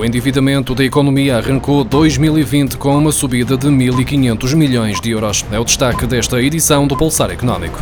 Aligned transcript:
O 0.00 0.04
endividamento 0.04 0.74
da 0.74 0.82
economia 0.82 1.36
arrancou 1.36 1.84
2020 1.84 2.78
com 2.78 2.96
uma 2.96 3.12
subida 3.12 3.54
de 3.54 3.66
1.500 3.68 4.56
milhões 4.56 4.98
de 4.98 5.10
euros. 5.10 5.44
É 5.52 5.60
o 5.60 5.64
destaque 5.64 6.06
desta 6.06 6.40
edição 6.40 6.86
do 6.86 6.96
Pulsar 6.96 7.30
Económico. 7.30 7.78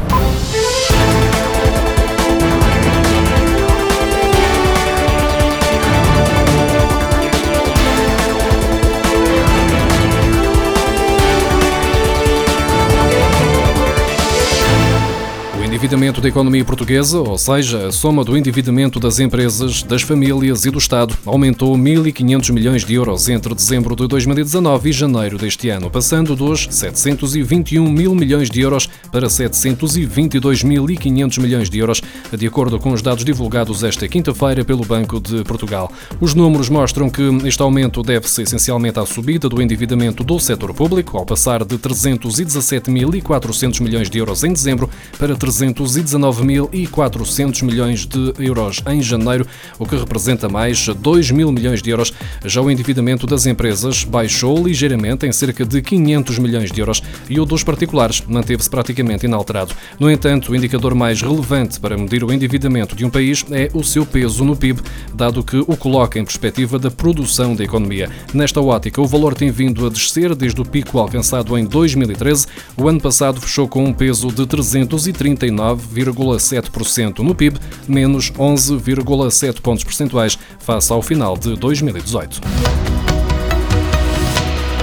Endividamento 15.68 16.20
da 16.22 16.28
economia 16.28 16.64
portuguesa, 16.64 17.20
ou 17.20 17.36
seja, 17.36 17.88
a 17.88 17.92
soma 17.92 18.24
do 18.24 18.38
endividamento 18.38 18.98
das 18.98 19.20
empresas, 19.20 19.82
das 19.82 20.00
famílias 20.00 20.64
e 20.64 20.70
do 20.70 20.78
Estado, 20.78 21.14
aumentou 21.26 21.76
1.500 21.76 22.52
milhões 22.52 22.86
de 22.86 22.94
euros 22.94 23.28
entre 23.28 23.54
dezembro 23.54 23.94
de 23.94 24.08
2019 24.08 24.88
e 24.88 24.92
janeiro 24.92 25.36
deste 25.36 25.68
ano, 25.68 25.90
passando 25.90 26.34
dos 26.34 26.66
721 26.70 27.86
mil 27.86 28.14
milhões 28.14 28.48
de 28.48 28.62
euros 28.62 28.88
para 29.12 29.26
722.500 29.26 31.38
milhões 31.38 31.68
de 31.68 31.78
euros, 31.78 32.00
de 32.32 32.46
acordo 32.46 32.78
com 32.78 32.92
os 32.92 33.02
dados 33.02 33.22
divulgados 33.22 33.84
esta 33.84 34.08
quinta-feira 34.08 34.64
pelo 34.64 34.86
Banco 34.86 35.20
de 35.20 35.44
Portugal. 35.44 35.92
Os 36.18 36.34
números 36.34 36.70
mostram 36.70 37.10
que 37.10 37.22
este 37.44 37.60
aumento 37.60 38.02
deve-se 38.02 38.40
essencialmente 38.40 38.98
à 38.98 39.04
subida 39.04 39.50
do 39.50 39.60
endividamento 39.60 40.24
do 40.24 40.40
setor 40.40 40.72
público, 40.72 41.18
ao 41.18 41.26
passar 41.26 41.62
de 41.62 41.76
317.400 41.76 43.82
milhões 43.82 44.08
de 44.08 44.16
euros 44.16 44.42
em 44.44 44.52
dezembro 44.54 44.88
para 45.18 45.36
300 45.36 45.57
219.400 45.66 47.62
milhões 47.62 48.06
de 48.06 48.32
euros 48.38 48.82
em 48.86 49.02
janeiro, 49.02 49.46
o 49.78 49.86
que 49.86 49.96
representa 49.96 50.48
mais 50.48 50.86
2 50.88 51.30
mil 51.30 51.52
milhões 51.52 51.82
de 51.82 51.90
euros. 51.90 52.12
Já 52.44 52.60
o 52.60 52.70
endividamento 52.70 53.26
das 53.26 53.46
empresas 53.46 54.04
baixou 54.04 54.66
ligeiramente 54.66 55.26
em 55.26 55.32
cerca 55.32 55.64
de 55.64 55.82
500 55.82 56.38
milhões 56.38 56.70
de 56.70 56.80
euros 56.80 57.02
e 57.28 57.40
o 57.40 57.44
dos 57.44 57.62
particulares 57.62 58.22
manteve-se 58.26 58.70
praticamente 58.70 59.26
inalterado. 59.26 59.74
No 59.98 60.10
entanto, 60.10 60.52
o 60.52 60.56
indicador 60.56 60.94
mais 60.94 61.20
relevante 61.20 61.80
para 61.80 61.96
medir 61.96 62.22
o 62.24 62.32
endividamento 62.32 62.94
de 62.94 63.04
um 63.04 63.10
país 63.10 63.44
é 63.50 63.70
o 63.74 63.82
seu 63.82 64.06
peso 64.06 64.44
no 64.44 64.56
PIB, 64.56 64.80
dado 65.14 65.42
que 65.42 65.56
o 65.58 65.76
coloca 65.76 66.18
em 66.18 66.24
perspectiva 66.24 66.78
da 66.78 66.90
produção 66.90 67.54
da 67.54 67.64
economia. 67.64 68.10
Nesta 68.32 68.60
ótica, 68.60 69.00
o 69.00 69.06
valor 69.06 69.34
tem 69.34 69.50
vindo 69.50 69.86
a 69.86 69.90
descer 69.90 70.34
desde 70.34 70.60
o 70.60 70.64
pico 70.64 70.98
alcançado 70.98 71.56
em 71.56 71.64
2013. 71.64 72.46
O 72.76 72.88
ano 72.88 73.00
passado 73.00 73.40
fechou 73.40 73.66
com 73.68 73.84
um 73.84 73.92
peso 73.92 74.28
de 74.28 74.46
339 74.46 75.47
9,7% 75.50 77.20
no 77.20 77.34
PIB, 77.34 77.58
menos 77.86 78.30
11,7 78.32 79.60
pontos 79.60 79.84
percentuais 79.84 80.38
face 80.58 80.92
ao 80.92 81.02
final 81.02 81.36
de 81.36 81.56
2018. 81.56 82.97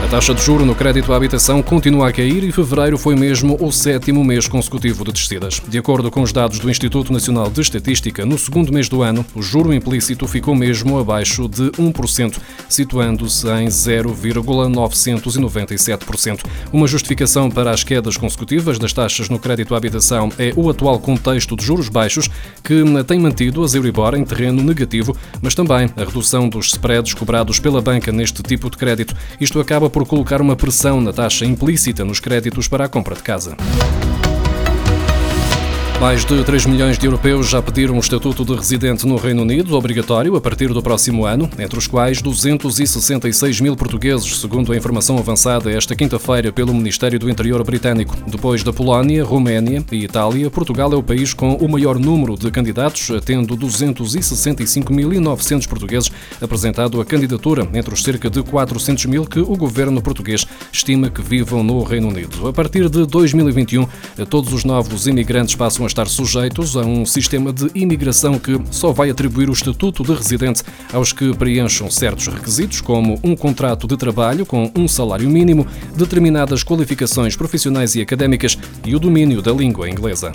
A 0.06 0.08
taxa 0.08 0.34
de 0.36 0.44
juro 0.44 0.68
no 0.68 0.76
crédito 0.76 1.12
à 1.12 1.18
habitação 1.18 1.64
continua 1.64 2.10
a 2.10 2.14
cair 2.14 2.44
e 2.44 2.52
fevereiro 2.52 2.96
foi 2.96 3.16
mesmo 3.16 3.58
o 3.60 3.72
sétimo 3.72 4.24
mês 4.24 4.48
consecutivo 4.48 5.04
de 5.04 5.12
descidas. 5.12 5.60
De 5.68 5.80
acordo 5.80 6.12
com 6.12 6.22
os 6.22 6.32
dados 6.32 6.60
do 6.60 6.70
Instituto 6.70 7.12
Nacional 7.12 7.50
de 7.50 7.60
Estatística, 7.60 8.24
no 8.24 8.38
segundo 8.38 8.72
mês 8.72 8.88
do 8.88 9.02
ano, 9.02 9.26
o 9.34 9.42
juro 9.42 9.74
implícito 9.74 10.28
ficou 10.28 10.54
mesmo 10.54 11.00
abaixo 11.00 11.50
de 11.50 11.72
1%, 11.72 12.38
situando-se 12.70 13.48
em 13.48 13.66
0,997%. 13.66 16.44
Uma 16.72 16.86
justificação 16.86 17.50
para 17.50 17.72
as 17.72 17.84
quedas 17.84 18.16
consecutivas 18.16 18.78
das 18.78 18.94
taxas 18.94 19.28
no 19.28 19.40
crédito 19.40 19.74
à 19.74 19.78
habitação 19.78 20.30
é 20.38 20.54
o 20.56 20.70
atual 20.70 21.00
contexto 21.00 21.56
de 21.56 21.66
juros 21.66 21.90
baixos, 21.90 22.30
que 22.64 22.84
tem 23.08 23.20
mantido 23.20 23.64
as 23.64 23.74
Euribor 23.74 24.14
em 24.14 24.24
terreno 24.24 24.62
negativo, 24.62 25.18
mas 25.42 25.56
também 25.56 25.90
a 25.98 26.04
redução 26.04 26.48
dos 26.48 26.68
spreads 26.68 27.16
cobrados 27.16 27.60
pela 27.60 27.82
banca 27.82 28.12
neste 28.12 28.44
tipo 28.44 28.70
de 28.70 28.78
crédito. 28.78 29.16
Isto 29.42 29.60
acaba 29.60 29.95
por 29.96 30.06
colocar 30.06 30.42
uma 30.42 30.58
pressão 30.58 31.00
na 31.00 31.14
taxa 31.14 31.46
implícita 31.46 32.04
nos 32.04 32.20
créditos 32.20 32.68
para 32.68 32.84
a 32.84 32.90
compra 32.90 33.16
de 33.16 33.24
casa. 33.24 33.56
Mais 36.00 36.24
de 36.26 36.44
3 36.44 36.66
milhões 36.66 36.98
de 37.00 37.08
europeus 37.08 37.50
já 37.50 37.62
pediram 37.62 37.96
o 37.96 38.00
estatuto 38.00 38.44
de 38.44 38.54
residente 38.54 39.08
no 39.08 39.16
Reino 39.16 39.44
Unido, 39.44 39.76
obrigatório 39.76 40.36
a 40.36 40.42
partir 40.42 40.68
do 40.68 40.84
próximo 40.84 41.26
ano, 41.26 41.50
entre 41.58 41.80
os 41.80 41.88
quais 41.88 42.22
266 42.22 43.62
mil 43.62 43.78
portugueses, 43.78 44.40
segundo 44.40 44.74
a 44.74 44.78
informação 44.78 45.18
avançada 45.18 45.72
esta 45.72 45.96
quinta-feira 45.96 46.52
pelo 46.52 46.74
Ministério 46.74 47.18
do 47.18 47.30
Interior 47.30 47.64
britânico. 47.64 48.14
Depois 48.28 48.62
da 48.62 48.74
Polónia, 48.74 49.24
Roménia 49.24 49.82
e 49.90 50.04
Itália, 50.04 50.52
Portugal 50.52 50.92
é 50.92 50.98
o 50.98 51.02
país 51.02 51.34
com 51.34 51.56
o 51.56 51.68
maior 51.68 51.98
número 51.98 52.38
de 52.38 52.52
candidatos, 52.52 53.10
tendo 53.24 53.58
265.900 53.58 55.68
portugueses 55.68 56.12
apresentado 56.42 57.00
a 57.00 57.06
candidatura, 57.06 57.68
entre 57.74 57.94
os 57.94 58.04
cerca 58.04 58.30
de 58.30 58.44
400 58.44 59.06
mil 59.06 59.26
que 59.26 59.40
o 59.40 59.56
governo 59.56 60.02
português 60.02 60.46
estima 60.72 61.10
que 61.10 61.22
vivam 61.22 61.64
no 61.64 61.82
Reino 61.84 62.10
Unido. 62.10 62.48
A 62.48 62.54
partir 62.54 62.90
de 62.90 63.06
2021, 63.06 63.88
todos 64.30 64.52
os 64.52 64.66
novos 64.66 65.08
imigrantes 65.08 65.56
passam 65.56 65.85
estar 65.88 66.08
sujeitos 66.08 66.76
a 66.76 66.82
um 66.82 67.06
sistema 67.06 67.52
de 67.52 67.70
imigração 67.76 68.40
que 68.40 68.60
só 68.72 68.92
vai 68.92 69.10
atribuir 69.10 69.50
o 69.50 69.54
estatuto 69.54 70.04
de 70.04 70.14
residente 70.14 70.64
aos 70.94 71.12
que 71.12 71.36
preencham 71.36 71.90
certos 71.90 72.28
requisitos, 72.28 72.82
como 72.82 73.20
um 73.24 73.36
contrato 73.36 73.88
de 73.88 73.98
trabalho 73.98 74.46
com 74.46 74.72
um 74.76 74.88
salário 74.88 75.30
mínimo, 75.30 75.68
determinadas 75.96 76.64
qualificações 76.64 77.36
profissionais 77.36 77.96
e 77.96 78.02
académicas 78.02 78.58
e 78.86 78.96
o 78.96 79.00
domínio 79.00 79.42
da 79.42 79.52
língua 79.52 79.90
inglesa 79.90 80.32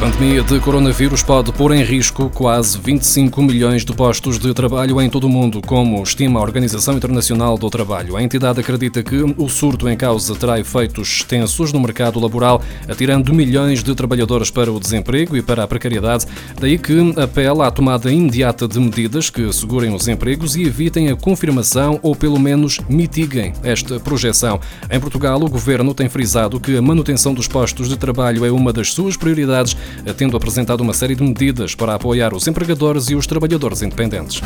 pandemia 0.00 0.42
de 0.42 0.58
coronavírus 0.60 1.22
pode 1.22 1.52
pôr 1.52 1.72
em 1.72 1.84
risco 1.84 2.30
quase 2.30 2.78
25 2.78 3.42
milhões 3.42 3.84
de 3.84 3.92
postos 3.92 4.38
de 4.38 4.54
trabalho 4.54 4.98
em 4.98 5.10
todo 5.10 5.24
o 5.24 5.28
mundo, 5.28 5.60
como 5.60 6.02
estima 6.02 6.40
a 6.40 6.42
Organização 6.42 6.96
Internacional 6.96 7.58
do 7.58 7.68
Trabalho. 7.68 8.16
A 8.16 8.22
entidade 8.22 8.58
acredita 8.60 9.02
que 9.02 9.16
o 9.36 9.48
surto 9.50 9.86
em 9.90 9.96
causa 9.98 10.34
terá 10.34 10.58
efeitos 10.58 11.18
extensos 11.18 11.70
no 11.70 11.80
mercado 11.80 12.18
laboral, 12.18 12.62
atirando 12.88 13.34
milhões 13.34 13.82
de 13.82 13.94
trabalhadores 13.94 14.50
para 14.50 14.72
o 14.72 14.80
desemprego 14.80 15.36
e 15.36 15.42
para 15.42 15.64
a 15.64 15.68
precariedade. 15.68 16.24
Daí 16.58 16.78
que 16.78 17.14
apela 17.20 17.66
à 17.66 17.70
tomada 17.70 18.10
imediata 18.10 18.66
de 18.66 18.80
medidas 18.80 19.28
que 19.28 19.46
assegurem 19.46 19.94
os 19.94 20.08
empregos 20.08 20.56
e 20.56 20.62
evitem 20.62 21.10
a 21.10 21.16
confirmação 21.16 22.00
ou 22.02 22.16
pelo 22.16 22.40
menos 22.40 22.78
mitiguem 22.88 23.52
esta 23.62 24.00
projeção. 24.00 24.60
Em 24.90 24.98
Portugal, 24.98 25.42
o 25.42 25.50
governo 25.50 25.92
tem 25.92 26.08
frisado 26.08 26.58
que 26.58 26.74
a 26.74 26.80
manutenção 26.80 27.34
dos 27.34 27.46
postos 27.46 27.86
de 27.86 27.98
trabalho 27.98 28.46
é 28.46 28.50
uma 28.50 28.72
das 28.72 28.94
suas 28.94 29.14
prioridades 29.14 29.76
tendo 30.16 30.36
apresentado 30.36 30.80
uma 30.80 30.92
série 30.92 31.14
de 31.14 31.22
medidas 31.22 31.74
para 31.74 31.94
apoiar 31.94 32.34
os 32.34 32.46
empregadores 32.46 33.08
e 33.10 33.14
os 33.14 33.26
trabalhadores 33.26 33.82
independentes. 33.82 34.40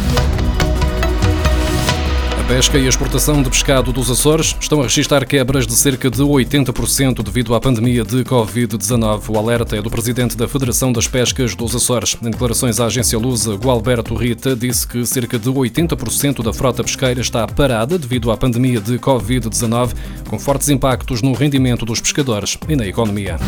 A 2.44 2.47
pesca 2.47 2.77
e 2.77 2.84
a 2.84 2.88
exportação 2.91 3.43
de 3.43 3.49
pescado 3.49 3.91
dos 3.91 4.10
Açores 4.10 4.55
estão 4.60 4.81
a 4.81 4.82
registrar 4.82 5.25
quebras 5.25 5.66
de 5.66 5.72
cerca 5.72 6.10
de 6.10 6.22
80% 6.22 7.22
devido 7.22 7.55
à 7.55 7.60
pandemia 7.60 8.05
de 8.05 8.22
Covid-19. 8.22 9.31
O 9.31 9.38
alerta 9.38 9.78
é 9.78 9.81
do 9.81 9.88
presidente 9.88 10.37
da 10.37 10.47
Federação 10.47 10.93
das 10.93 11.09
Pescas 11.09 11.55
dos 11.55 11.75
Açores. 11.75 12.19
Em 12.22 12.28
declarações 12.28 12.81
à 12.81 12.84
agência 12.84 13.19
Lusa, 13.19 13.55
Gualberto 13.55 14.15
Rita 14.15 14.55
disse 14.55 14.87
que 14.87 15.06
cerca 15.06 15.38
de 15.38 15.49
80% 15.49 16.43
da 16.43 16.53
frota 16.53 16.84
pesqueira 16.84 17.22
está 17.22 17.47
parada 17.47 17.99
devido 17.99 18.31
à 18.31 18.37
pandemia 18.37 18.78
de 18.78 18.99
Covid-19, 18.99 19.94
com 20.28 20.38
fortes 20.38 20.69
impactos 20.69 21.22
no 21.22 21.32
rendimento 21.32 21.87
dos 21.87 21.99
pescadores 21.99 22.59
e 22.69 22.76
na 22.76 22.87
economia. 22.87 23.38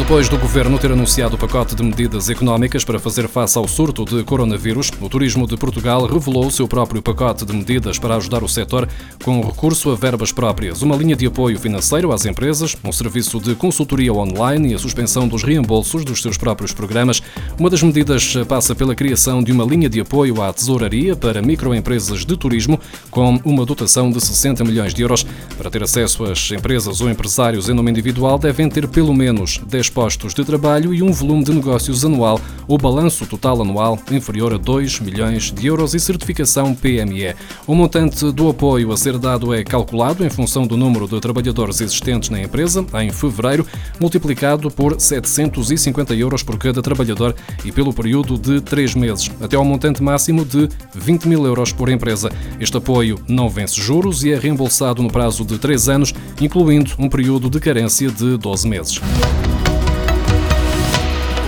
Depois 0.00 0.30
do 0.30 0.38
governo 0.38 0.78
ter 0.78 0.90
anunciado 0.90 1.36
o 1.36 1.38
pacote 1.38 1.74
de 1.74 1.82
medidas 1.82 2.30
económicas 2.30 2.82
para 2.84 2.98
fazer 2.98 3.28
face 3.28 3.58
ao 3.58 3.68
surto 3.68 4.04
de 4.04 4.24
coronavírus, 4.24 4.90
o 4.98 5.08
Turismo 5.10 5.46
de 5.46 5.58
Portugal 5.58 6.06
revelou 6.06 6.46
o 6.46 6.50
seu 6.50 6.66
próprio 6.66 7.02
pacote 7.02 7.44
de 7.44 7.52
medidas 7.52 7.98
para 7.98 8.16
ajudar 8.16 8.42
o 8.42 8.48
setor 8.48 8.88
com 9.22 9.40
recurso 9.42 9.90
a 9.90 9.94
verbas 9.94 10.32
próprias, 10.32 10.80
uma 10.80 10.96
linha 10.96 11.14
de 11.14 11.26
apoio 11.26 11.58
financeiro 11.60 12.12
às 12.12 12.24
empresas, 12.24 12.76
um 12.82 12.90
serviço 12.90 13.38
de 13.38 13.54
consultoria 13.54 14.12
online 14.12 14.72
e 14.72 14.74
a 14.74 14.78
suspensão 14.78 15.28
dos 15.28 15.42
reembolsos 15.44 16.02
dos 16.02 16.22
seus 16.22 16.38
próprios 16.38 16.72
programas. 16.72 17.22
Uma 17.58 17.68
das 17.68 17.82
medidas 17.82 18.34
passa 18.48 18.74
pela 18.74 18.94
criação 18.94 19.42
de 19.42 19.52
uma 19.52 19.64
linha 19.64 19.88
de 19.88 20.00
apoio 20.00 20.42
à 20.42 20.50
tesouraria 20.50 21.14
para 21.14 21.42
microempresas 21.42 22.24
de 22.24 22.36
turismo 22.38 22.80
com 23.10 23.38
uma 23.44 23.66
dotação 23.66 24.10
de 24.10 24.20
60 24.20 24.64
milhões 24.64 24.94
de 24.94 25.02
euros. 25.02 25.26
Para 25.58 25.70
ter 25.70 25.82
acesso 25.82 26.24
às 26.24 26.50
empresas 26.50 27.02
ou 27.02 27.10
empresários 27.10 27.68
em 27.68 27.74
nome 27.74 27.90
individual 27.90 28.38
devem 28.38 28.68
ter 28.68 28.88
pelo 28.88 29.14
menos 29.14 29.60
10 29.68 29.89
postos 29.90 30.32
de 30.32 30.44
trabalho 30.44 30.94
e 30.94 31.02
um 31.02 31.12
volume 31.12 31.44
de 31.44 31.52
negócios 31.52 32.04
anual 32.04 32.40
ou 32.66 32.78
balanço 32.78 33.26
total 33.26 33.60
anual 33.60 33.98
inferior 34.10 34.54
a 34.54 34.56
2 34.56 35.00
milhões 35.00 35.50
de 35.50 35.66
euros 35.66 35.92
e 35.92 36.00
certificação 36.00 36.74
PME. 36.74 37.34
O 37.66 37.74
montante 37.74 38.30
do 38.32 38.48
apoio 38.48 38.92
a 38.92 38.96
ser 38.96 39.18
dado 39.18 39.52
é 39.52 39.64
calculado 39.64 40.24
em 40.24 40.30
função 40.30 40.66
do 40.66 40.76
número 40.76 41.08
de 41.08 41.20
trabalhadores 41.20 41.80
existentes 41.80 42.30
na 42.30 42.40
empresa 42.40 42.86
em 42.94 43.10
fevereiro, 43.10 43.66
multiplicado 44.00 44.70
por 44.70 45.00
750 45.00 46.14
euros 46.14 46.42
por 46.42 46.56
cada 46.56 46.80
trabalhador 46.80 47.34
e 47.64 47.72
pelo 47.72 47.92
período 47.92 48.38
de 48.38 48.60
3 48.60 48.94
meses, 48.94 49.30
até 49.40 49.56
ao 49.56 49.64
montante 49.64 50.02
máximo 50.02 50.44
de 50.44 50.68
20 50.94 51.26
mil 51.26 51.44
euros 51.44 51.72
por 51.72 51.88
empresa. 51.88 52.30
Este 52.58 52.76
apoio 52.76 53.18
não 53.28 53.48
vence 53.48 53.80
juros 53.80 54.24
e 54.24 54.30
é 54.30 54.38
reembolsado 54.38 55.02
no 55.02 55.10
prazo 55.10 55.44
de 55.44 55.58
3 55.58 55.88
anos, 55.88 56.14
incluindo 56.40 56.92
um 56.98 57.08
período 57.08 57.50
de 57.50 57.58
carência 57.58 58.10
de 58.10 58.36
12 58.36 58.68
meses. 58.68 59.00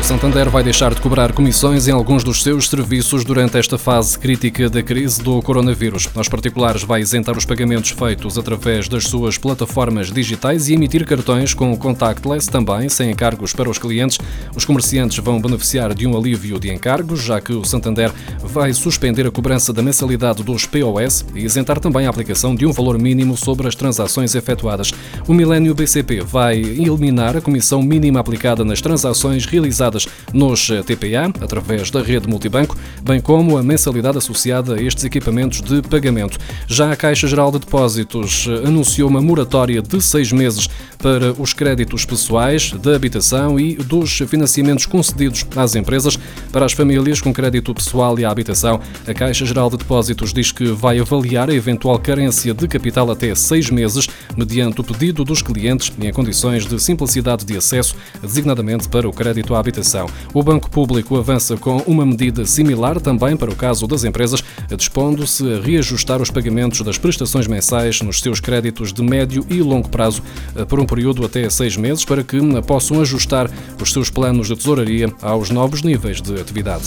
O 0.02 0.04
Santander 0.04 0.50
vai 0.50 0.64
deixar 0.64 0.93
de 0.93 1.00
cobrar 1.00 1.32
comissões 1.32 1.87
em 1.87 1.93
alguns 1.93 2.25
dos 2.25 2.43
seus 2.43 2.69
serviços 2.69 3.25
durante 3.25 3.56
esta 3.56 3.78
fase 3.78 4.19
crítica 4.19 4.69
da 4.69 4.82
crise 4.82 5.22
do 5.22 5.40
coronavírus. 5.40 6.08
Aos 6.16 6.28
particulares, 6.28 6.82
vai 6.82 7.00
isentar 7.00 7.38
os 7.38 7.44
pagamentos 7.44 7.90
feitos 7.90 8.37
através 8.37 8.88
das 8.88 9.04
suas 9.04 9.38
plataformas 9.38 10.10
digitais 10.10 10.69
e 10.69 10.75
emitir 10.75 11.06
cartões 11.06 11.54
com 11.54 11.76
contactless 11.76 12.50
também, 12.50 12.88
sem 12.88 13.12
encargos 13.12 13.52
para 13.52 13.70
os 13.70 13.78
clientes. 13.78 14.19
Os 14.56 14.64
comerciantes 14.64 15.19
vão 15.19 15.40
beneficiar 15.40 15.94
de 15.94 16.04
um 16.04 16.16
alívio 16.16 16.58
de 16.58 16.75
encargos, 16.75 17.22
já 17.22 17.40
que 17.40 17.52
o 17.52 17.64
Santander 17.64 18.10
vai 18.43 18.75
suspender 18.75 19.25
a 19.25 19.31
cobrança 19.31 19.72
da 19.72 19.82
mensalidade 19.82 20.43
dos 20.43 20.66
POS 20.66 21.25
e 21.32 21.44
isentar 21.44 21.78
também 21.78 22.08
a 22.08 22.10
aplicação 22.10 22.56
de 22.56 22.66
um 22.66 22.72
valor 22.72 22.99
mínimo 22.99 23.37
sobre 23.37 23.69
as 23.69 23.76
transações 23.76 24.34
efetuadas. 24.34 24.93
O 25.28 25.32
Milênio 25.32 25.76
BCP 25.76 26.22
vai 26.22 26.58
eliminar 26.58 27.37
a 27.37 27.40
comissão 27.40 27.81
mínima 27.81 28.19
aplicada 28.19 28.64
nas 28.64 28.81
transações 28.81 29.46
realizadas 29.46 29.92
nos 30.33 30.69
TPA, 30.87 31.33
através 31.41 31.91
da 31.91 32.03
rede 32.03 32.29
multibanco, 32.29 32.77
bem 33.03 33.21
como 33.21 33.56
a 33.56 33.62
mensalidade 33.62 34.19
associada 34.19 34.75
a 34.75 34.83
estes 34.83 35.05
equipamentos 35.05 35.61
de 35.61 35.83
pagamento. 35.83 36.39
Já 36.67 36.93
a 36.93 36.97
Caixa 36.97 37.27
Geral 37.27 37.50
de 37.50 37.59
Depósitos 37.59 38.47
anunciou 38.65 39.09
uma 39.09 39.21
moratória 39.21 39.83
de 39.83 40.00
seis 40.00 40.33
meses 40.33 40.69
para 40.99 41.33
os 41.33 41.53
créditos 41.53 42.05
pessoais, 42.05 42.73
da 42.73 42.94
habitação 42.94 43.59
e 43.59 43.75
dos 43.75 44.19
financiamentos 44.29 44.87
concedidos 44.87 45.44
às 45.56 45.75
empresas. 45.75 46.19
Para 46.53 46.65
as 46.65 46.73
famílias 46.73 47.21
com 47.21 47.33
crédito 47.33 47.75
pessoal 47.75 48.19
e 48.19 48.25
à 48.25 48.31
habitação, 48.31 48.81
a 49.06 49.12
Caixa 49.12 49.45
Geral 49.45 49.69
de 49.69 49.77
Depósitos 49.77 50.33
diz 50.33 50.53
que 50.53 50.67
vai 50.67 50.99
avaliar 50.99 51.50
a 51.50 51.55
eventual 51.55 51.99
carência 51.99 52.55
de 52.55 52.69
capital 52.69 53.11
até 53.11 53.35
seis 53.35 53.71
meses, 53.71 54.09
mediante 54.37 54.81
o 54.81 54.85
pedido 54.85 55.25
dos 55.25 55.43
clientes 55.43 55.93
em 56.00 56.12
condições 56.12 56.67
de 56.67 56.79
simplicidade 56.81 57.45
de 57.45 57.56
acesso, 57.56 57.95
designadamente 58.23 58.88
para 58.88 59.09
o 59.09 59.12
crédito 59.12 59.55
à 59.55 59.59
habitação 59.59 59.81
habitação. 59.82 60.06
O 60.32 60.43
Banco 60.43 60.70
Público 60.70 61.19
avança 61.19 61.56
com 61.56 61.79
uma 61.79 62.06
medida 62.06 62.46
similar 62.46 63.00
também 63.00 63.37
para 63.37 63.50
o 63.50 63.56
caso 63.56 63.87
das 63.87 64.05
empresas, 64.05 64.43
dispondo-se 64.76 65.55
a 65.55 65.61
reajustar 65.61 66.23
os 66.23 66.31
pagamentos 66.31 66.81
das 66.81 66.96
prestações 66.96 67.46
mensais 67.46 68.00
nos 68.00 68.20
seus 68.20 68.40
créditos 68.40 68.93
de 68.93 69.02
médio 69.02 69.44
e 69.50 69.61
longo 69.61 69.88
prazo 69.88 70.23
eh, 70.56 70.64
por 70.64 70.81
um 70.81 70.87
período 70.87 71.25
até 71.25 71.50
seis 71.50 71.76
meses 71.76 72.05
para 72.05 72.23
que 72.23 72.38
possam 72.67 73.00
ajustar 73.00 73.50
os 73.81 73.93
seus 73.93 74.08
planos 74.08 74.46
de 74.46 74.56
tesouraria 74.56 75.12
aos 75.20 75.50
novos 75.50 75.82
níveis 75.82 76.23
de 76.23 76.40
atividade. 76.40 76.85